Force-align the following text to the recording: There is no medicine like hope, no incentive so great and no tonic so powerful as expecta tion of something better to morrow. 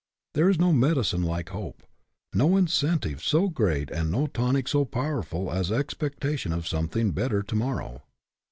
There 0.33 0.49
is 0.49 0.57
no 0.57 0.73
medicine 0.73 1.21
like 1.21 1.49
hope, 1.49 1.83
no 2.33 2.57
incentive 2.57 3.21
so 3.21 3.49
great 3.49 3.91
and 3.91 4.09
no 4.09 4.25
tonic 4.25 4.67
so 4.67 4.83
powerful 4.83 5.51
as 5.51 5.69
expecta 5.69 6.35
tion 6.39 6.53
of 6.53 6.67
something 6.67 7.11
better 7.11 7.43
to 7.43 7.55
morrow. 7.55 8.01